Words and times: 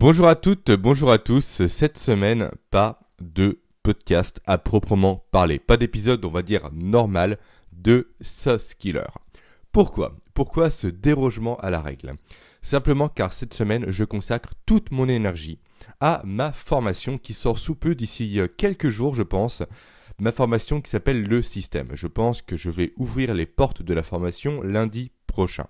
Bonjour 0.00 0.28
à 0.28 0.34
toutes, 0.34 0.70
bonjour 0.70 1.12
à 1.12 1.18
tous. 1.18 1.66
Cette 1.66 1.98
semaine, 1.98 2.50
pas 2.70 3.00
de 3.20 3.60
podcast 3.82 4.40
à 4.46 4.56
proprement 4.56 5.26
parler. 5.30 5.58
Pas 5.58 5.76
d'épisode, 5.76 6.24
on 6.24 6.30
va 6.30 6.40
dire, 6.40 6.70
normal 6.72 7.36
de 7.72 8.08
Sauce 8.22 8.72
Killer. 8.72 9.10
Pourquoi? 9.72 10.16
Pourquoi 10.32 10.70
ce 10.70 10.86
dérogement 10.86 11.58
à 11.58 11.68
la 11.68 11.82
règle? 11.82 12.14
Simplement 12.62 13.10
car 13.10 13.34
cette 13.34 13.52
semaine, 13.52 13.90
je 13.90 14.04
consacre 14.04 14.54
toute 14.64 14.90
mon 14.90 15.06
énergie 15.06 15.58
à 16.00 16.22
ma 16.24 16.50
formation 16.50 17.18
qui 17.18 17.34
sort 17.34 17.58
sous 17.58 17.74
peu 17.74 17.94
d'ici 17.94 18.40
quelques 18.56 18.88
jours, 18.88 19.14
je 19.14 19.22
pense. 19.22 19.62
Ma 20.18 20.32
formation 20.32 20.80
qui 20.80 20.88
s'appelle 20.88 21.24
le 21.24 21.42
système. 21.42 21.90
Je 21.92 22.06
pense 22.06 22.40
que 22.40 22.56
je 22.56 22.70
vais 22.70 22.94
ouvrir 22.96 23.34
les 23.34 23.44
portes 23.44 23.82
de 23.82 23.92
la 23.92 24.02
formation 24.02 24.62
lundi 24.62 25.12
prochain. 25.26 25.66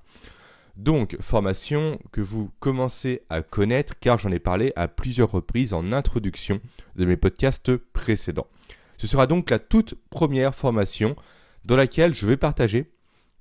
Donc, 0.81 1.19
formation 1.21 1.99
que 2.11 2.23
vous 2.23 2.51
commencez 2.59 3.21
à 3.29 3.43
connaître 3.43 3.99
car 4.01 4.19
j'en 4.19 4.33
ai 4.33 4.39
parlé 4.39 4.73
à 4.77 4.89
plusieurs 4.89 5.31
reprises 5.31 5.75
en 5.75 5.93
introduction 5.93 6.59
de 6.97 7.05
mes 7.05 7.19
podcasts 7.19 7.77
précédents. 7.77 8.47
Ce 8.97 9.07
sera 9.07 9.27
donc 9.27 9.51
la 9.51 9.59
toute 9.59 9.95
première 10.09 10.55
formation 10.55 11.17
dans 11.67 11.77
laquelle 11.77 12.15
je 12.15 12.27
vais 12.27 12.39
partager 12.39 12.91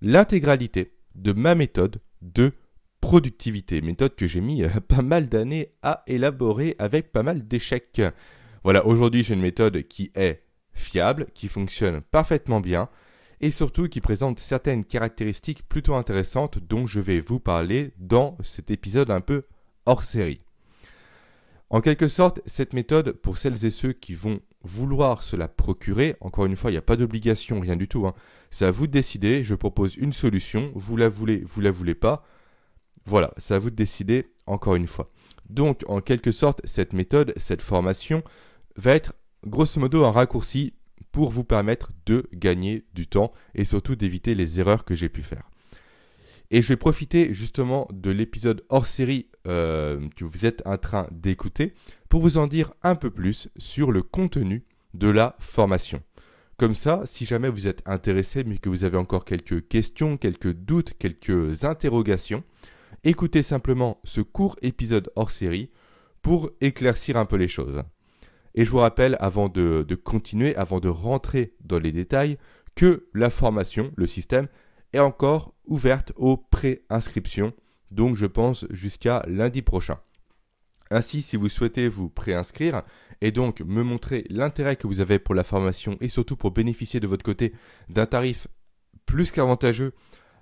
l'intégralité 0.02 0.91
de 1.16 1.31
ma 1.31 1.55
méthode 1.55 2.02
de 2.22 2.52
productivité, 3.00 3.80
méthode 3.80 4.16
que 4.16 4.28
j'ai 4.28 4.42
mis 4.42 4.64
euh, 4.64 4.70
pas 4.90 5.02
mal 5.02 5.30
d'années 5.30 5.72
à 5.81 6.03
élaborer 6.08 6.76
avec 6.78 7.14
pas 7.14 7.23
mal 7.23 7.48
d'échecs. 7.48 8.02
Voilà, 8.66 8.86
aujourd'hui 8.86 9.23
j'ai 9.23 9.36
une 9.36 9.40
méthode 9.40 9.84
qui 9.84 10.12
est 10.14 10.44
fiable, 10.73 11.28
qui 11.34 11.48
fonctionne 11.48 12.02
parfaitement 12.02 12.59
bien, 12.59 12.90
et 13.42 13.52
surtout 13.52 13.88
qui 13.88 14.02
présente 14.02 14.40
certaines 14.40 14.86
caractéristiques 14.86 15.68
plutôt 15.68 15.96
intéressantes 15.96 16.60
dont 16.60 16.86
je 16.86 17.00
vais 17.00 17.20
vous 17.20 17.40
parler 17.40 17.94
dans 17.98 18.38
cet 18.44 18.72
épisode 18.72 19.12
un 19.12 19.22
peu 19.22 19.44
hors 19.86 20.04
série. 20.04 20.42
En 21.70 21.82
quelque 21.82 22.08
sorte, 22.08 22.42
cette 22.48 22.74
méthode, 22.74 23.12
pour 23.12 23.38
celles 23.38 23.64
et 23.64 23.70
ceux 23.70 23.94
qui 23.94 24.16
vont 24.16 24.40
vouloir 24.64 25.23
se 25.23 25.36
la 25.36 25.48
procurer, 25.48 26.16
encore 26.20 26.46
une 26.46 26.56
fois, 26.56 26.72
il 26.72 26.73
n'y 26.73 26.80
a 26.80 26.81
pas 26.81 26.96
d'obligation, 26.96 27.59
rien 27.59 27.76
du 27.76 27.88
tout, 27.88 28.08
hein. 28.08 28.16
c'est 28.50 28.66
à 28.66 28.72
vous 28.72 28.88
de 28.88 28.92
décider, 28.92 29.44
je 29.44 29.56
propose 29.56 29.96
une 29.96 30.12
solution, 30.12 30.72
vous 30.76 30.98
la 30.98 31.09
voulez, 31.09 31.44
vous 31.46 31.62
la 31.62 31.72
voulez 31.72 31.96
pas, 31.96 32.26
voilà, 33.06 33.34
c'est 33.38 33.53
à 33.53 33.59
vous 33.59 33.70
de 33.70 33.76
décider, 33.76 34.31
encore 34.48 34.76
une 34.76 34.88
fois. 34.88 35.12
Donc, 35.48 35.84
en 35.88 36.02
quelque 36.02 36.31
sorte, 36.31 36.62
cette 36.66 36.94
méthode, 36.94 37.34
cette 37.38 37.62
formation, 37.62 38.24
va 38.76 38.96
être 38.96 39.14
grosso 39.46 39.80
modo 39.80 40.06
un 40.06 40.12
raccourci 40.12 40.74
pour 41.11 41.30
vous 41.30 41.44
permettre 41.44 41.92
de 42.05 42.28
gagner 42.33 42.86
du 42.94 43.08
temps 43.08 43.31
et 43.55 43.64
surtout 43.64 43.95
d'éviter 43.95 44.36
les 44.36 44.59
erreurs 44.59 44.86
que 44.86 44.95
j'ai 44.95 45.09
pu 45.09 45.22
faire. 45.22 45.50
Et 46.52 46.61
je 46.61 46.69
vais 46.69 46.78
profiter 46.78 47.33
justement 47.33 47.88
de 47.91 48.09
l'épisode 48.09 48.64
hors 48.69 48.88
série 48.88 49.28
euh, 49.47 50.08
que 50.16 50.25
vous 50.25 50.45
êtes 50.45 50.64
en 50.66 50.78
train 50.78 51.08
d'écouter 51.11 51.73
pour 52.09 52.22
vous 52.22 52.38
en 52.38 52.47
dire 52.47 52.73
un 52.81 52.95
peu 52.95 53.11
plus 53.11 53.50
sur 53.58 53.91
le 53.91 54.02
contenu 54.02 54.64
de 54.95 55.09
la 55.09 55.36
formation. 55.39 56.02
Comme 56.58 56.75
ça, 56.75 57.03
si 57.06 57.25
jamais 57.25 57.50
vous 57.50 57.67
êtes 57.67 57.84
intéressé 57.86 58.44
mais 58.44 58.58
que 58.58 58.69
vous 58.69 58.84
avez 58.84 58.97
encore 58.97 59.25
quelques 59.25 59.67
questions, 59.67 60.17
quelques 60.17 60.52
doutes, 60.52 60.94
quelques 60.97 61.63
interrogations, 61.63 62.44
écoutez 63.03 63.44
simplement 63.44 64.02
ce 64.03 64.22
court 64.22 64.56
épisode 64.61 65.11
hors 65.16 65.31
série 65.31 65.69
pour 66.22 66.50
éclaircir 66.61 67.16
un 67.16 67.25
peu 67.25 67.38
les 67.38 67.47
choses. 67.47 67.84
Et 68.55 68.66
je 68.66 68.72
vous 68.72 68.78
rappelle, 68.78 69.17
avant 69.19 69.50
de, 69.50 69.86
continuer, 69.95 70.55
avant 70.55 70.80
de 70.80 70.89
rentrer 70.89 71.53
dans 71.64 71.80
les 71.80 71.92
détails, 71.92 72.38
que 72.75 73.08
la 73.14 73.30
formation, 73.30 73.91
le 73.95 74.08
système, 74.08 74.47
est 74.94 75.00
encore 75.00 75.53
ouverte 75.66 76.11
aux 76.16 76.38
préinscriptions, 76.38 77.53
donc 77.91 78.16
je 78.16 78.25
pense 78.25 78.66
jusqu'à 78.69 79.23
lundi 79.28 79.61
prochain. 79.61 80.00
Ainsi, 80.91 81.22
si 81.22 81.36
vous 81.36 81.50
souhaitez 81.50 81.88
vous 81.88 82.09
préinscrire 82.09 82.81
et 83.22 83.31
donc 83.31 83.61
me 83.61 83.83
montrer 83.83 84.25
l'intérêt 84.30 84.75
que 84.75 84.88
vous 84.88 85.02
avez 85.02 85.19
pour 85.19 85.36
la 85.36 85.44
formation 85.44 85.97
et 86.02 86.08
surtout 86.08 86.36
pour 86.36 86.52
bénéficier 86.52 87.00
de 87.00 87.08
votre 87.08 87.23
côté 87.23 87.53
d'un 87.89 88.08
tarif 88.08 88.47
plus 89.06 89.31
qu'avantageux 89.31 89.94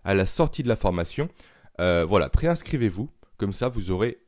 à 0.05 0.13
la 0.13 0.25
sortie 0.25 0.63
de 0.63 0.69
la 0.69 0.77
formation, 0.77 1.27
euh, 1.81 2.05
voilà, 2.07 2.29
préinscrivez-vous, 2.29 3.09
comme 3.37 3.51
ça 3.51 3.67
vous 3.67 3.91
aurez 3.91 4.19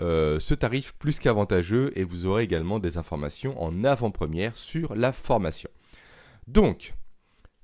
euh, 0.00 0.40
ce 0.40 0.54
tarif 0.54 0.94
plus 0.94 1.18
qu'avantageux 1.18 1.92
et 1.96 2.04
vous 2.04 2.26
aurez 2.26 2.44
également 2.44 2.78
des 2.78 2.96
informations 2.96 3.60
en 3.62 3.84
avant-première 3.84 4.56
sur 4.56 4.94
la 4.94 5.12
formation. 5.12 5.68
Donc, 6.46 6.94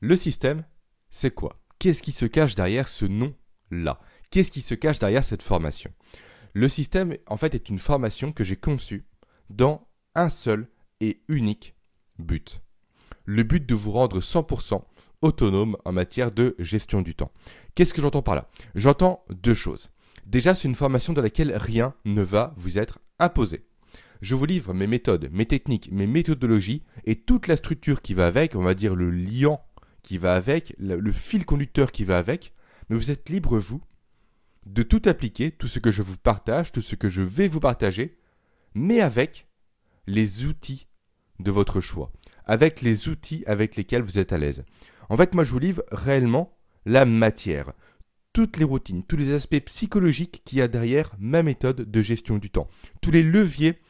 le 0.00 0.16
système, 0.16 0.64
c'est 1.10 1.32
quoi? 1.32 1.58
Qu'est-ce 1.78 2.02
qui 2.02 2.12
se 2.12 2.26
cache 2.26 2.54
derrière 2.54 2.88
ce 2.88 3.06
nom-là? 3.06 4.00
Qu'est-ce 4.30 4.50
qui 4.50 4.60
se 4.60 4.74
cache 4.74 4.98
derrière 4.98 5.24
cette 5.24 5.42
formation? 5.42 5.90
Le 6.52 6.68
système, 6.68 7.16
en 7.26 7.36
fait, 7.36 7.54
est 7.54 7.68
une 7.68 7.78
formation 7.78 8.32
que 8.32 8.44
j'ai 8.44 8.56
conçue 8.56 9.06
dans 9.48 9.88
un 10.14 10.28
seul 10.28 10.68
et 11.00 11.22
unique 11.28 11.74
but. 12.18 12.60
Le 13.24 13.42
but 13.42 13.64
de 13.64 13.74
vous 13.74 13.92
rendre 13.92 14.20
100% 14.20 14.82
autonome 15.22 15.76
en 15.84 15.92
matière 15.92 16.32
de 16.32 16.54
gestion 16.58 17.02
du 17.02 17.14
temps. 17.14 17.32
Qu'est-ce 17.74 17.94
que 17.94 18.00
j'entends 18.00 18.22
par 18.22 18.34
là? 18.34 18.48
J'entends 18.74 19.24
deux 19.30 19.54
choses. 19.54 19.90
Déjà, 20.28 20.54
c'est 20.54 20.68
une 20.68 20.74
formation 20.74 21.14
dans 21.14 21.22
laquelle 21.22 21.56
rien 21.56 21.94
ne 22.04 22.20
va 22.20 22.52
vous 22.58 22.76
être 22.76 22.98
imposé. 23.18 23.64
Je 24.20 24.34
vous 24.34 24.44
livre 24.44 24.74
mes 24.74 24.86
méthodes, 24.86 25.30
mes 25.32 25.46
techniques, 25.46 25.90
mes 25.90 26.06
méthodologies 26.06 26.82
et 27.06 27.16
toute 27.16 27.46
la 27.46 27.56
structure 27.56 28.02
qui 28.02 28.12
va 28.12 28.26
avec, 28.26 28.54
on 28.54 28.60
va 28.60 28.74
dire 28.74 28.94
le 28.94 29.10
liant 29.10 29.64
qui 30.02 30.18
va 30.18 30.34
avec, 30.34 30.74
le 30.78 31.12
fil 31.12 31.46
conducteur 31.46 31.92
qui 31.92 32.04
va 32.04 32.18
avec, 32.18 32.52
mais 32.90 32.96
vous 32.96 33.10
êtes 33.10 33.30
libre, 33.30 33.58
vous, 33.58 33.80
de 34.66 34.82
tout 34.82 35.00
appliquer, 35.06 35.50
tout 35.50 35.66
ce 35.66 35.78
que 35.78 35.90
je 35.90 36.02
vous 36.02 36.18
partage, 36.18 36.72
tout 36.72 36.82
ce 36.82 36.94
que 36.94 37.08
je 37.08 37.22
vais 37.22 37.48
vous 37.48 37.60
partager, 37.60 38.18
mais 38.74 39.00
avec 39.00 39.48
les 40.06 40.44
outils 40.44 40.88
de 41.40 41.50
votre 41.50 41.80
choix, 41.80 42.12
avec 42.44 42.82
les 42.82 43.08
outils 43.08 43.44
avec 43.46 43.76
lesquels 43.76 44.02
vous 44.02 44.18
êtes 44.18 44.34
à 44.34 44.38
l'aise. 44.38 44.62
En 45.08 45.16
fait, 45.16 45.34
moi, 45.34 45.44
je 45.44 45.52
vous 45.52 45.58
livre 45.58 45.84
réellement 45.90 46.58
la 46.84 47.06
matière 47.06 47.72
toutes 48.38 48.58
les 48.58 48.64
routines, 48.64 49.02
tous 49.02 49.16
les 49.16 49.34
aspects 49.34 49.58
psychologiques 49.64 50.42
qu'il 50.44 50.58
y 50.58 50.62
a 50.62 50.68
derrière 50.68 51.10
ma 51.18 51.42
méthode 51.42 51.90
de 51.90 52.02
gestion 52.02 52.38
du 52.38 52.50
temps, 52.50 52.68
tous 53.00 53.10
les 53.10 53.24
leviers 53.24 53.80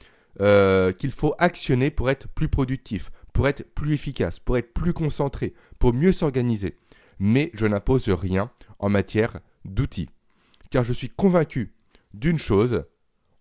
euh, 0.40 0.90
qu'il 0.90 1.12
faut 1.12 1.34
actionner 1.38 1.90
pour 1.90 2.08
être 2.08 2.28
plus 2.28 2.48
productif, 2.48 3.10
pour 3.34 3.46
être 3.46 3.70
plus 3.74 3.92
efficace, 3.92 4.38
pour 4.38 4.56
être 4.56 4.72
plus 4.72 4.94
concentré, 4.94 5.52
pour 5.78 5.92
mieux 5.92 6.12
s'organiser. 6.12 6.76
Mais 7.18 7.50
je 7.52 7.66
n'impose 7.66 8.08
rien 8.08 8.50
en 8.78 8.88
matière 8.88 9.38
d'outils. 9.66 10.08
Car 10.70 10.82
je 10.82 10.94
suis 10.94 11.10
convaincu 11.10 11.74
d'une 12.14 12.38
chose, 12.38 12.84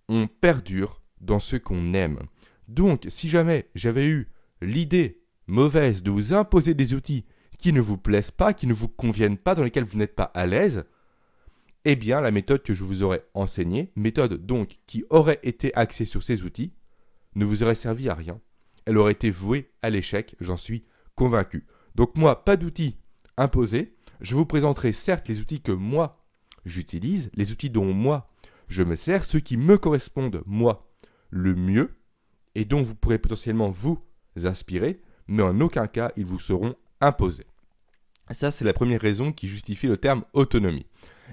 on 0.09 0.27
perdure 0.27 1.01
dans 1.21 1.39
ce 1.39 1.55
qu'on 1.55 1.93
aime. 1.93 2.19
Donc, 2.67 3.05
si 3.07 3.29
jamais 3.29 3.69
j'avais 3.75 4.09
eu 4.09 4.27
l'idée 4.61 5.21
mauvaise 5.47 6.03
de 6.03 6.11
vous 6.11 6.33
imposer 6.33 6.73
des 6.73 6.95
outils 6.95 7.23
qui 7.57 7.71
ne 7.71 7.79
vous 7.79 7.97
plaisent 7.97 8.31
pas, 8.31 8.51
qui 8.51 8.67
ne 8.67 8.73
vous 8.73 8.89
conviennent 8.89 9.37
pas, 9.37 9.55
dans 9.55 9.63
lesquels 9.63 9.85
vous 9.85 9.97
n'êtes 9.97 10.17
pas 10.17 10.31
à 10.35 10.45
l'aise, 10.45 10.83
eh 11.85 11.95
bien 11.95 12.21
la 12.21 12.31
méthode 12.31 12.63
que 12.63 12.73
je 12.73 12.83
vous 12.83 13.03
aurais 13.03 13.25
enseignée, 13.33 13.91
méthode 13.95 14.45
donc 14.45 14.79
qui 14.87 15.05
aurait 15.09 15.39
été 15.43 15.73
axée 15.75 16.05
sur 16.05 16.23
ces 16.23 16.43
outils, 16.43 16.73
ne 17.35 17.45
vous 17.45 17.63
aurait 17.63 17.75
servi 17.75 18.09
à 18.09 18.15
rien. 18.15 18.39
Elle 18.85 18.97
aurait 18.97 19.13
été 19.13 19.29
vouée 19.29 19.71
à 19.81 19.89
l'échec, 19.89 20.35
j'en 20.39 20.57
suis 20.57 20.85
convaincu. 21.15 21.65
Donc 21.95 22.15
moi, 22.15 22.45
pas 22.45 22.57
d'outils 22.57 22.97
imposés. 23.37 23.95
Je 24.21 24.35
vous 24.35 24.45
présenterai 24.45 24.93
certes 24.93 25.27
les 25.27 25.39
outils 25.41 25.61
que 25.61 25.71
moi 25.71 26.23
j'utilise, 26.65 27.29
les 27.33 27.51
outils 27.51 27.69
dont 27.69 27.93
moi 27.93 28.29
je 28.67 28.83
me 28.83 28.95
sers, 28.95 29.23
ceux 29.23 29.39
qui 29.39 29.57
me 29.57 29.77
correspondent 29.77 30.43
moi 30.45 30.91
le 31.29 31.55
mieux, 31.55 31.95
et 32.55 32.65
dont 32.65 32.81
vous 32.81 32.95
pourrez 32.95 33.19
potentiellement 33.19 33.69
vous 33.69 34.03
inspirer, 34.43 35.01
mais 35.27 35.43
en 35.43 35.59
aucun 35.61 35.87
cas 35.87 36.11
ils 36.17 36.25
vous 36.25 36.39
seront 36.39 36.75
imposés. 37.01 37.45
Ça, 38.31 38.51
c'est 38.51 38.65
la 38.65 38.73
première 38.73 38.99
raison 38.99 39.31
qui 39.31 39.47
justifie 39.47 39.87
le 39.87 39.97
terme 39.97 40.23
autonomie. 40.33 40.85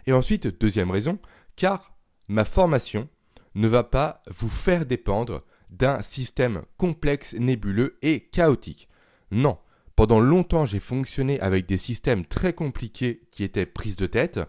Et 0.07 0.13
ensuite, 0.13 0.61
deuxième 0.61 0.91
raison, 0.91 1.19
car 1.57 1.97
ma 2.29 2.45
formation 2.45 3.09
ne 3.55 3.69
va 3.69 3.85
pas 3.85 4.23
vous 4.31 4.49
faire 4.49 4.87
dépendre 4.87 5.43
d'un 5.71 6.03
système 6.03 6.63
complexe, 6.77 7.35
nébuleux 7.35 7.99
et 8.03 8.21
chaotique. 8.21 8.89
Non, 9.31 9.59
pendant 9.97 10.21
longtemps 10.21 10.65
j'ai 10.65 10.81
fonctionné 10.81 11.41
avec 11.41 11.67
des 11.67 11.77
systèmes 11.77 12.25
très 12.25 12.53
compliqués 12.53 13.23
qui 13.31 13.45
étaient 13.45 13.67
prises 13.67 13.97
de 13.97 14.07
tête, 14.07 14.41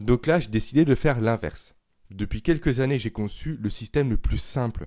donc 0.00 0.26
là 0.26 0.40
j'ai 0.40 0.48
décidé 0.48 0.84
de 0.84 0.94
faire 0.94 1.20
l'inverse. 1.20 1.74
Depuis 2.10 2.42
quelques 2.42 2.80
années 2.80 2.98
j'ai 2.98 3.10
conçu 3.10 3.58
le 3.60 3.68
système 3.68 4.10
le 4.10 4.16
plus 4.16 4.38
simple 4.38 4.86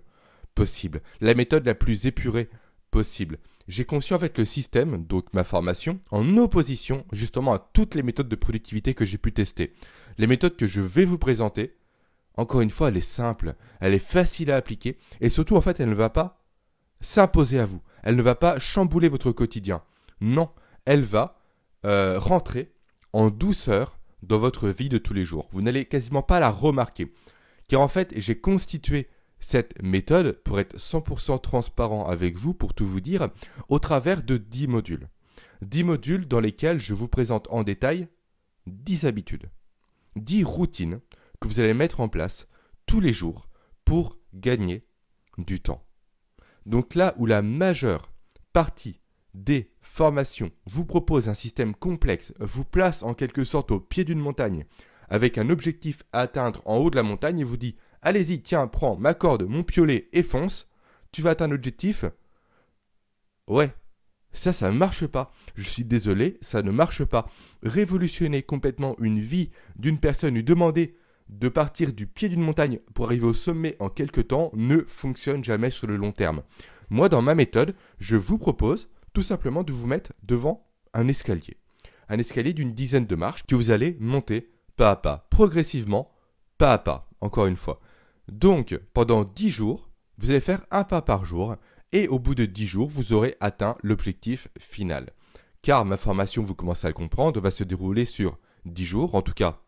possible, 0.55 1.01
la 1.21 1.33
méthode 1.33 1.65
la 1.65 1.75
plus 1.75 2.05
épurée 2.05 2.49
possible. 2.91 3.39
J'ai 3.67 3.85
conçu 3.85 4.13
en 4.13 4.19
fait 4.19 4.37
le 4.37 4.45
système, 4.45 5.05
donc 5.05 5.33
ma 5.33 5.43
formation, 5.43 5.99
en 6.11 6.37
opposition 6.37 7.05
justement 7.11 7.53
à 7.53 7.59
toutes 7.59 7.95
les 7.95 8.03
méthodes 8.03 8.27
de 8.27 8.35
productivité 8.35 8.93
que 8.93 9.05
j'ai 9.05 9.17
pu 9.17 9.31
tester. 9.31 9.73
Les 10.17 10.27
méthodes 10.27 10.57
que 10.57 10.67
je 10.67 10.81
vais 10.81 11.05
vous 11.05 11.17
présenter, 11.17 11.75
encore 12.35 12.61
une 12.61 12.71
fois, 12.71 12.89
elle 12.89 12.97
est 12.97 13.01
simple, 13.01 13.55
elle 13.79 13.93
est 13.93 13.99
facile 13.99 14.51
à 14.51 14.57
appliquer, 14.57 14.97
et 15.21 15.29
surtout 15.29 15.55
en 15.55 15.61
fait, 15.61 15.79
elle 15.79 15.89
ne 15.89 15.95
va 15.95 16.09
pas 16.09 16.43
s'imposer 16.99 17.59
à 17.59 17.65
vous. 17.65 17.81
Elle 18.03 18.15
ne 18.15 18.21
va 18.21 18.35
pas 18.35 18.59
chambouler 18.59 19.09
votre 19.09 19.31
quotidien. 19.31 19.81
Non, 20.19 20.49
elle 20.85 21.03
va 21.03 21.39
euh, 21.85 22.19
rentrer 22.19 22.73
en 23.13 23.29
douceur 23.29 23.99
dans 24.23 24.39
votre 24.39 24.69
vie 24.69 24.89
de 24.89 24.97
tous 24.97 25.13
les 25.13 25.23
jours. 25.23 25.47
Vous 25.51 25.61
n'allez 25.61 25.85
quasiment 25.85 26.21
pas 26.21 26.39
la 26.39 26.49
remarquer. 26.49 27.13
Car 27.67 27.81
en 27.81 27.87
fait, 27.87 28.13
j'ai 28.17 28.39
constitué 28.39 29.07
cette 29.43 29.81
méthode 29.83 30.41
pour 30.43 30.59
être 30.59 30.77
100% 30.77 31.41
transparent 31.41 32.07
avec 32.07 32.37
vous, 32.37 32.53
pour 32.53 32.73
tout 32.73 32.85
vous 32.85 33.01
dire, 33.01 33.29
au 33.67 33.77
travers 33.77 34.23
de 34.23 34.37
10 34.37 34.67
modules. 34.67 35.09
10 35.61 35.83
modules 35.83 36.27
dans 36.27 36.39
lesquels 36.39 36.79
je 36.79 36.93
vous 36.93 37.09
présente 37.09 37.47
en 37.49 37.63
détail 37.63 38.07
10 38.67 39.05
habitudes, 39.05 39.49
10 40.15 40.45
routines 40.45 41.01
que 41.41 41.47
vous 41.49 41.59
allez 41.59 41.73
mettre 41.73 41.99
en 41.99 42.07
place 42.07 42.47
tous 42.85 43.01
les 43.01 43.11
jours 43.11 43.49
pour 43.83 44.17
gagner 44.33 44.87
du 45.37 45.59
temps. 45.59 45.85
Donc 46.65 46.95
là 46.95 47.13
où 47.17 47.25
la 47.25 47.41
majeure 47.41 48.13
partie 48.53 49.01
des 49.33 49.73
formations 49.81 50.51
vous 50.65 50.85
propose 50.85 51.27
un 51.27 51.33
système 51.33 51.75
complexe, 51.75 52.33
vous 52.39 52.63
place 52.63 53.03
en 53.03 53.13
quelque 53.13 53.43
sorte 53.43 53.71
au 53.71 53.79
pied 53.81 54.05
d'une 54.05 54.19
montagne, 54.19 54.65
avec 55.09 55.37
un 55.37 55.49
objectif 55.49 56.03
à 56.13 56.21
atteindre 56.21 56.61
en 56.65 56.77
haut 56.77 56.89
de 56.89 56.95
la 56.95 57.03
montagne 57.03 57.39
et 57.39 57.43
vous 57.43 57.57
dit 57.57 57.75
Allez-y, 58.05 58.41
tiens, 58.41 58.67
prends 58.67 58.97
ma 58.97 59.13
corde, 59.13 59.43
mon 59.43 59.63
piolet 59.63 60.09
et 60.11 60.23
fonce, 60.23 60.67
tu 61.13 61.21
vas 61.21 61.31
atteindre 61.31 61.53
l'objectif. 61.53 62.03
Ouais, 63.47 63.73
ça, 64.33 64.51
ça 64.51 64.69
ne 64.69 64.77
marche 64.77 65.07
pas. 65.07 65.31
Je 65.55 65.63
suis 65.63 65.85
désolé, 65.85 66.37
ça 66.41 66.61
ne 66.61 66.71
marche 66.71 67.05
pas. 67.05 67.29
Révolutionner 67.61 68.43
complètement 68.43 68.97
une 68.99 69.21
vie 69.21 69.51
d'une 69.77 69.99
personne, 69.99 70.35
lui 70.35 70.43
demander 70.43 70.97
de 71.29 71.47
partir 71.47 71.93
du 71.93 72.05
pied 72.05 72.27
d'une 72.27 72.41
montagne 72.41 72.79
pour 72.93 73.05
arriver 73.05 73.25
au 73.25 73.33
sommet 73.33 73.77
en 73.79 73.89
quelques 73.89 74.27
temps 74.27 74.51
ne 74.53 74.81
fonctionne 74.81 75.43
jamais 75.43 75.69
sur 75.69 75.87
le 75.87 75.95
long 75.95 76.11
terme. 76.11 76.43
Moi, 76.89 77.07
dans 77.07 77.21
ma 77.21 77.35
méthode, 77.35 77.73
je 77.99 78.17
vous 78.17 78.37
propose 78.37 78.89
tout 79.13 79.21
simplement 79.21 79.63
de 79.63 79.71
vous 79.71 79.87
mettre 79.87 80.11
devant 80.23 80.67
un 80.93 81.07
escalier. 81.07 81.57
Un 82.09 82.19
escalier 82.19 82.53
d'une 82.53 82.73
dizaine 82.73 83.05
de 83.05 83.15
marches 83.15 83.45
que 83.45 83.55
vous 83.55 83.71
allez 83.71 83.95
monter 83.99 84.51
pas 84.75 84.91
à 84.91 84.95
pas, 84.97 85.27
progressivement, 85.29 86.11
pas 86.57 86.73
à 86.73 86.77
pas, 86.77 87.09
encore 87.21 87.45
une 87.45 87.57
fois. 87.57 87.79
Donc, 88.31 88.79
pendant 88.93 89.23
10 89.23 89.51
jours, 89.51 89.89
vous 90.17 90.31
allez 90.31 90.39
faire 90.39 90.65
un 90.71 90.83
pas 90.83 91.01
par 91.01 91.25
jour 91.25 91.55
et 91.91 92.07
au 92.07 92.19
bout 92.19 92.35
de 92.35 92.45
10 92.45 92.67
jours, 92.67 92.87
vous 92.87 93.13
aurez 93.13 93.35
atteint 93.39 93.75
l'objectif 93.83 94.47
final. 94.59 95.09
Car 95.61 95.85
ma 95.85 95.97
formation, 95.97 96.41
vous 96.41 96.55
commencez 96.55 96.87
à 96.87 96.89
le 96.89 96.95
comprendre, 96.95 97.39
va 97.39 97.51
se 97.51 97.63
dérouler 97.63 98.05
sur 98.05 98.37
10 98.65 98.85
jours, 98.85 99.15
en 99.15 99.21
tout 99.21 99.33
cas 99.33 99.63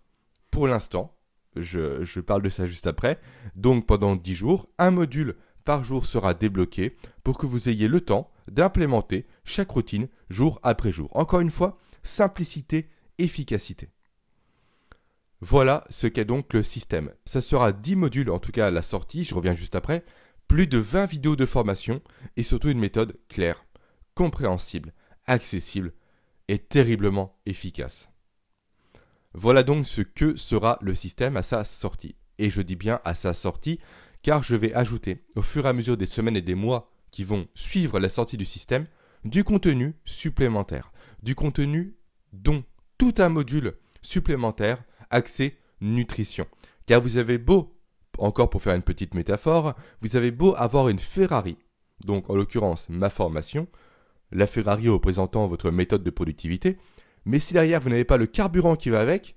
pour 0.56 0.68
l'instant. 0.68 1.14
Je, 1.58 2.20
parle 2.22 2.42
de 2.42 2.50
ça 2.50 2.66
juste 2.66 2.88
après. 2.88 3.20
Donc 3.58 3.86
pendant 3.86 4.16
10 4.16 4.36
jours, 4.36 4.70
un 4.78 4.90
module 4.90 5.36
par 5.66 5.84
jour 5.84 6.06
sera 6.06 6.34
débloqué 6.34 6.96
pour 7.26 7.38
que 7.38 7.46
vous 7.46 7.68
ayez 7.68 7.90
le 7.90 8.00
temps 8.00 8.32
d'implémenter 8.48 9.26
chaque 9.44 9.72
routine 9.72 10.08
jour 10.30 10.62
après 10.64 10.94
jour. 10.94 11.10
Encore 11.12 11.42
une 11.42 11.52
fois, 11.52 11.78
simplicité, 12.04 12.90
efficacité. 13.18 13.90
Voilà 15.48 15.86
ce 15.92 16.08
qu'est 16.08 16.26
donc 16.26 16.56
le 16.56 16.64
système. 16.64 17.12
Ça 17.26 17.40
sera 17.40 17.72
10 17.72 17.96
modules 17.96 18.32
en 18.32 18.40
tout 18.40 18.52
cas 18.52 18.66
à 18.66 18.72
la 18.72 18.82
sortie, 18.82 19.24
je 19.24 19.36
reviens 19.36 19.54
juste 19.54 19.76
après, 19.76 20.04
plus 20.48 20.66
de 20.66 20.80
20 20.80 21.06
vidéos 21.06 21.36
de 21.36 21.46
formation 21.46 22.02
et 22.36 22.42
surtout 22.42 22.70
une 22.70 22.80
méthode 22.80 23.16
claire, 23.30 23.64
compréhensible, 24.16 24.92
accessible 25.28 25.94
et 26.48 26.58
terriblement 26.58 27.38
efficace. 27.46 28.10
Voilà 29.36 29.62
donc 29.62 29.86
ce 29.86 30.02
que 30.02 30.36
sera 30.36 30.80
le 30.82 30.96
système 30.96 31.38
à 31.38 31.44
sa 31.44 31.64
sortie. 31.64 32.16
Et 32.40 32.50
je 32.50 32.64
dis 32.64 32.76
bien 32.76 33.00
à 33.06 33.14
sa 33.14 33.36
sortie 33.36 33.80
car 34.24 34.42
je 34.42 34.56
vais 34.56 34.74
ajouter 34.74 35.26
au 35.36 35.44
fur 35.44 35.68
et 35.68 35.70
à 35.70 35.74
mesure 35.74 35.96
des 35.96 36.08
semaines 36.08 36.38
et 36.38 36.42
des 36.42 36.56
mois 36.56 36.92
qui 37.12 37.24
vont 37.24 37.48
suivre 37.54 38.00
la 38.00 38.10
sortie 38.10 38.38
du 38.38 38.46
système 38.46 38.88
du 39.24 39.44
contenu 39.44 39.94
supplémentaire, 40.06 40.92
du 41.22 41.36
contenu 41.36 41.98
dont 42.34 42.64
tout 42.98 43.14
un 43.20 43.30
module 43.30 43.76
supplémentaire 44.02 44.84
axé 45.10 45.58
nutrition. 45.82 46.48
Car 46.86 47.02
vous 47.02 47.18
avez 47.18 47.38
beau, 47.38 47.76
encore 48.18 48.50
pour 48.50 48.62
faire 48.62 48.76
une 48.76 48.82
petite 48.82 49.14
métaphore, 49.14 49.74
vous 50.02 50.16
avez 50.16 50.32
beau 50.32 50.56
avoir 50.56 50.90
une 50.90 51.00
Ferrari, 51.00 51.58
donc 52.04 52.30
en 52.30 52.36
l'occurrence 52.36 52.88
ma 52.90 53.10
formation, 53.10 53.68
la 54.32 54.48
Ferrari 54.48 54.90
représentant 54.90 55.48
votre 55.48 55.72
méthode 55.72 56.04
de 56.04 56.10
productivité, 56.10 56.78
mais 57.26 57.40
si 57.40 57.54
derrière 57.54 57.82
vous 57.82 57.90
n'avez 57.90 58.06
pas 58.06 58.18
le 58.18 58.28
carburant 58.28 58.76
qui 58.76 58.90
va 58.90 59.02
avec, 59.02 59.36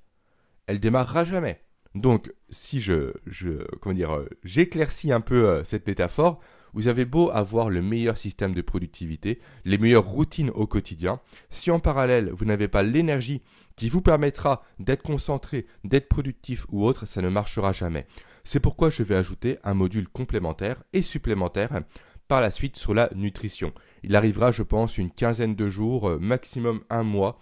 elle 0.66 0.80
démarrera 0.80 1.24
jamais. 1.24 1.62
Donc, 1.94 2.32
si 2.50 2.80
je, 2.80 3.12
je 3.26 3.64
comment 3.80 3.94
dire, 3.94 4.14
euh, 4.14 4.28
j'éclaircis 4.44 5.10
un 5.10 5.20
peu 5.20 5.48
euh, 5.48 5.64
cette 5.64 5.86
métaphore, 5.86 6.40
vous 6.74 6.88
avez 6.88 7.04
beau 7.04 7.30
avoir 7.30 7.70
le 7.70 7.82
meilleur 7.82 8.16
système 8.16 8.54
de 8.54 8.62
productivité, 8.62 9.40
les 9.64 9.78
meilleures 9.78 10.06
routines 10.06 10.50
au 10.50 10.66
quotidien, 10.66 11.20
si 11.50 11.70
en 11.70 11.80
parallèle 11.80 12.30
vous 12.32 12.44
n'avez 12.44 12.68
pas 12.68 12.82
l'énergie 12.82 13.42
qui 13.76 13.88
vous 13.88 14.02
permettra 14.02 14.62
d'être 14.78 15.02
concentré, 15.02 15.66
d'être 15.84 16.08
productif 16.08 16.66
ou 16.70 16.84
autre, 16.84 17.06
ça 17.06 17.22
ne 17.22 17.28
marchera 17.28 17.72
jamais. 17.72 18.06
C'est 18.44 18.60
pourquoi 18.60 18.90
je 18.90 19.02
vais 19.02 19.14
ajouter 19.14 19.58
un 19.62 19.74
module 19.74 20.08
complémentaire 20.08 20.82
et 20.92 21.02
supplémentaire 21.02 21.70
par 22.26 22.40
la 22.40 22.50
suite 22.50 22.76
sur 22.76 22.94
la 22.94 23.08
nutrition. 23.14 23.72
Il 24.02 24.16
arrivera, 24.16 24.52
je 24.52 24.62
pense, 24.62 24.98
une 24.98 25.10
quinzaine 25.10 25.54
de 25.54 25.68
jours, 25.68 26.08
euh, 26.08 26.18
maximum 26.18 26.82
un 26.90 27.02
mois, 27.02 27.40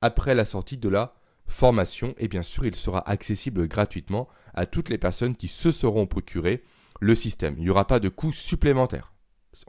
après 0.00 0.34
la 0.34 0.44
sortie 0.44 0.78
de 0.78 0.88
la 0.88 1.14
formation 1.46 2.14
et 2.18 2.28
bien 2.28 2.42
sûr 2.42 2.64
il 2.64 2.74
sera 2.74 3.08
accessible 3.10 3.66
gratuitement 3.66 4.28
à 4.54 4.66
toutes 4.66 4.88
les 4.88 4.98
personnes 4.98 5.34
qui 5.34 5.48
se 5.48 5.72
seront 5.72 6.06
procurées 6.06 6.62
le 7.00 7.14
système. 7.14 7.54
Il 7.58 7.64
n'y 7.64 7.70
aura 7.70 7.86
pas 7.86 7.98
de 7.98 8.08
coût 8.08 8.32
supplémentaire. 8.32 9.12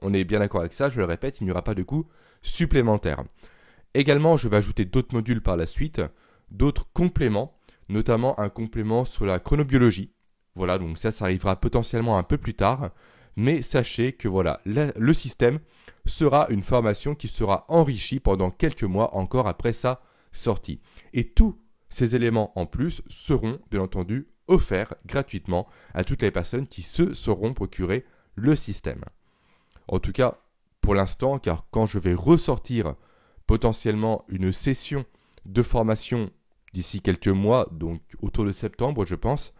On 0.01 0.13
est 0.13 0.23
bien 0.23 0.39
d'accord 0.39 0.61
avec 0.61 0.73
ça, 0.73 0.89
je 0.89 0.99
le 0.99 1.05
répète, 1.05 1.41
il 1.41 1.45
n'y 1.45 1.51
aura 1.51 1.63
pas 1.63 1.73
de 1.73 1.83
coût 1.83 2.07
supplémentaire. 2.41 3.23
Également, 3.93 4.37
je 4.37 4.47
vais 4.47 4.57
ajouter 4.57 4.85
d'autres 4.85 5.15
modules 5.15 5.41
par 5.41 5.57
la 5.57 5.65
suite, 5.65 6.01
d'autres 6.51 6.87
compléments, 6.93 7.57
notamment 7.89 8.39
un 8.39 8.49
complément 8.49 9.05
sur 9.05 9.25
la 9.25 9.39
chronobiologie. 9.39 10.13
Voilà, 10.55 10.77
donc 10.77 10.97
ça, 10.97 11.11
ça 11.11 11.25
arrivera 11.25 11.59
potentiellement 11.59 12.17
un 12.17 12.23
peu 12.23 12.37
plus 12.37 12.53
tard. 12.53 12.91
Mais 13.35 13.61
sachez 13.61 14.13
que 14.13 14.27
voilà, 14.27 14.61
le 14.65 15.13
système 15.13 15.59
sera 16.05 16.47
une 16.49 16.63
formation 16.63 17.15
qui 17.15 17.27
sera 17.27 17.65
enrichie 17.69 18.19
pendant 18.19 18.51
quelques 18.51 18.83
mois 18.83 19.15
encore 19.15 19.47
après 19.47 19.73
sa 19.73 20.01
sortie. 20.31 20.81
Et 21.13 21.29
tous 21.29 21.57
ces 21.89 22.15
éléments 22.15 22.51
en 22.57 22.65
plus 22.65 23.01
seront 23.07 23.59
bien 23.69 23.81
entendu 23.81 24.27
offerts 24.51 24.94
gratuitement 25.06 25.68
à 25.94 26.03
toutes 26.03 26.21
les 26.21 26.31
personnes 26.31 26.68
qui 26.68 26.81
se 26.81 27.13
seront 27.13 27.53
procurées 27.53 28.06
le 28.36 28.56
système. 28.56 29.03
En 29.88 30.00
tout 30.00 30.12
cas, 30.12 30.39
pour 30.81 30.95
l'instant, 30.95 31.39
car 31.39 31.65
quand 31.71 31.86
je 31.86 32.00
vais 32.00 32.13
ressortir 32.13 32.95
potentiellement 33.48 34.25
une 34.30 34.51
session 34.51 35.06
de 35.45 35.63
formation 35.63 36.30
d'ici 36.74 37.01
quelques 37.01 37.27
mois, 37.27 37.68
donc 37.71 38.01
autour 38.21 38.45
de 38.45 38.51
septembre, 38.51 39.06
je 39.06 39.15
pense, 39.15 39.53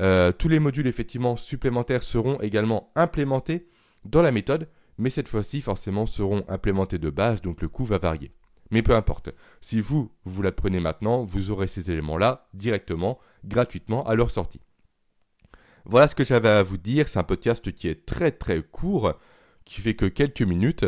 euh, 0.00 0.32
tous 0.32 0.48
les 0.48 0.60
modules 0.60 0.86
effectivement 0.86 1.36
supplémentaires 1.36 2.02
seront 2.02 2.40
également 2.40 2.90
implémentés 2.94 3.68
dans 4.04 4.22
la 4.22 4.32
méthode, 4.32 4.68
mais 4.98 5.10
cette 5.10 5.28
fois-ci 5.28 5.60
forcément 5.60 6.06
seront 6.06 6.44
implémentés 6.48 6.98
de 6.98 7.10
base, 7.10 7.42
donc 7.42 7.60
le 7.60 7.68
coût 7.68 7.84
va 7.84 7.98
varier. 7.98 8.32
Mais 8.70 8.82
peu 8.82 8.94
importe, 8.94 9.30
si 9.60 9.80
vous, 9.80 10.12
vous 10.24 10.42
l'apprenez 10.42 10.80
maintenant, 10.80 11.24
vous 11.24 11.50
aurez 11.50 11.66
ces 11.66 11.90
éléments-là 11.90 12.48
directement, 12.54 13.18
gratuitement 13.44 14.06
à 14.06 14.14
leur 14.14 14.30
sortie. 14.30 14.60
Voilà 15.84 16.08
ce 16.08 16.14
que 16.14 16.24
j'avais 16.24 16.48
à 16.48 16.62
vous 16.62 16.78
dire, 16.78 17.08
c'est 17.08 17.18
un 17.18 17.24
podcast 17.24 17.72
qui 17.72 17.88
est 17.88 18.06
très 18.06 18.30
très 18.30 18.62
court, 18.62 19.14
qui 19.64 19.80
fait 19.80 19.94
que 19.94 20.06
quelques 20.06 20.42
minutes. 20.42 20.84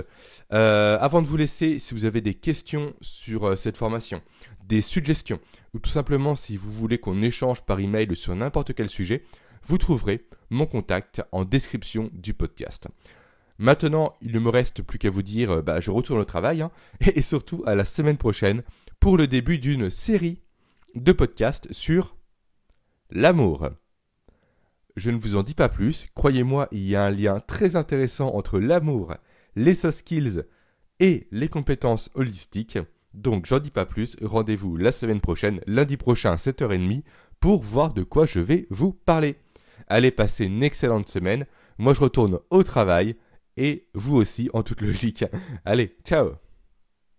Euh, 0.53 0.99
avant 1.01 1.23
de 1.23 1.27
vous 1.27 1.37
laisser, 1.37 1.79
si 1.79 1.95
vous 1.95 2.05
avez 2.05 2.21
des 2.21 2.35
questions 2.35 2.95
sur 3.01 3.49
euh, 3.49 3.57
cette 3.57 3.77
formation, 3.77 4.23
des 4.65 4.83
suggestions, 4.83 5.41
ou 5.75 5.79
tout 5.79 5.91
simplement 5.91 6.35
si 6.35 6.57
vous 6.57 6.71
voulez 6.71 6.99
qu'on 6.99 7.23
échange 7.23 7.63
par 7.63 7.81
email 7.81 8.15
sur 8.17 8.35
n'importe 8.35 8.75
quel 8.75 8.89
sujet, 8.89 9.25
vous 9.65 9.79
trouverez 9.79 10.27
mon 10.51 10.67
contact 10.67 11.23
en 11.33 11.45
description 11.45 12.11
du 12.13 12.35
podcast. 12.35 12.89
Maintenant, 13.63 14.17
il 14.21 14.33
ne 14.33 14.41
me 14.41 14.49
reste 14.49 14.83
plus 14.83 14.99
qu'à 14.99 15.09
vous 15.09 15.23
dire, 15.23 15.53
euh, 15.53 15.63
bah, 15.63 15.79
je 15.79 15.93
retourne 15.93 16.19
au 16.19 16.25
travail, 16.25 16.63
hein, 16.63 16.73
et 17.15 17.23
surtout 17.23 17.63
à 17.65 17.77
la 17.77 17.85
semaine 17.85 18.17
prochaine 18.17 18.65
pour 18.99 19.17
le 19.17 19.29
début 19.29 19.59
d'une 19.59 19.89
série 19.89 20.41
de 20.97 21.13
podcasts 21.13 21.73
sur 21.73 22.17
l'amour. 23.11 23.71
Je 24.97 25.13
ne 25.13 25.17
vous 25.17 25.37
en 25.37 25.45
dis 25.45 25.55
pas 25.55 25.69
plus, 25.69 26.09
croyez-moi, 26.17 26.67
il 26.73 26.83
y 26.89 26.97
a 26.97 27.05
un 27.05 27.13
lien 27.13 27.39
très 27.39 27.77
intéressant 27.77 28.35
entre 28.35 28.59
l'amour, 28.59 29.15
les 29.55 29.75
soft 29.75 30.01
skills 30.01 30.43
et 30.99 31.29
les 31.31 31.49
compétences 31.49 32.11
holistiques. 32.17 32.81
Donc 33.15 33.47
j'en 33.47 33.61
dis 33.61 33.71
pas 33.71 33.87
plus, 33.87 34.17
rendez-vous 34.23 34.77
la 34.77 34.91
semaine 34.91 35.21
prochaine, 35.21 35.61
lundi 35.69 35.97
prochain 35.97 36.35
7h30, 36.35 37.05
pour 37.39 37.63
voir 37.63 37.95
de 37.95 38.03
quoi 38.03 38.27
je 38.27 38.41
vais 38.41 38.67
vous 38.71 38.93
parler. 38.93 39.37
Allez 39.87 40.11
passer 40.11 40.47
une 40.47 40.65
excellente 40.65 41.09
semaine, 41.09 41.47
moi 41.79 41.95
je 41.95 42.01
retourne 42.01 42.41
au 42.51 42.65
travail, 42.65 43.15
et 43.63 43.87
vous 43.95 44.17
aussi 44.17 44.51
en 44.53 44.65
toute 44.65 44.81
logique. 44.81 45.25
Allez, 45.65 45.97
ciao 46.05 46.33